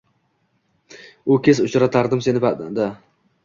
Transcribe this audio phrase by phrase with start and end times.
[1.35, 2.93] U kez uchratardim seni panada